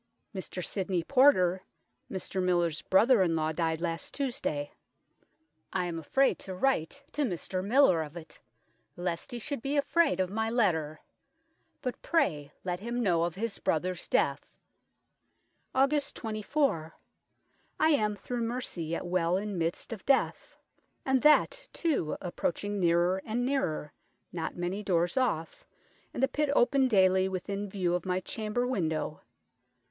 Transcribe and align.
Mr 0.33 0.65
Symond 0.65 1.07
Porter, 1.07 1.61
Mr 2.11 2.41
Millers 2.41 2.81
brother 2.81 3.21
in 3.21 3.35
law, 3.35 3.51
dyed 3.51 3.79
last 3.79 4.15
Tuesday: 4.15 4.71
I 5.71 5.85
am 5.85 5.99
afrayd 6.01 6.39
to 6.39 6.55
write 6.55 7.03
to 7.11 7.21
Mr 7.21 7.63
Miller 7.63 8.01
of 8.01 8.17
it, 8.17 8.39
lest 8.95 9.31
he 9.31 9.37
should 9.37 9.61
bee 9.61 9.77
afrayd 9.79 10.19
of 10.19 10.31
my 10.31 10.49
letter; 10.49 11.01
but 11.83 12.01
pray 12.01 12.51
let 12.63 12.79
him 12.79 13.03
know 13.03 13.21
of 13.25 13.35
his 13.35 13.59
brother's 13.59 14.07
death." 14.07 14.55
"Aug. 15.75 16.13
24. 16.15 16.95
I 17.79 17.89
am, 17.89 18.15
through 18.15 18.41
mercy, 18.41 18.83
yet 18.85 19.05
well 19.05 19.37
in 19.37 19.55
middest 19.55 19.93
of 19.93 20.03
death, 20.07 20.57
and 21.05 21.21
that, 21.21 21.69
too, 21.73 22.17
approaching 22.21 22.79
neerer 22.79 23.21
and 23.23 23.45
neerer: 23.45 23.93
not 24.33 24.55
many 24.55 24.81
doores 24.81 25.15
off, 25.15 25.63
and 26.11 26.23
the 26.23 26.27
pitt 26.27 26.49
open 26.55 26.87
dayly 26.87 27.29
within 27.29 27.69
view 27.69 27.93
of 27.93 28.07
my 28.07 28.19
chamber 28.19 28.65
window. 28.65 29.21